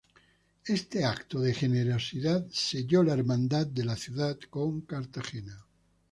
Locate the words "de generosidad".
1.41-2.47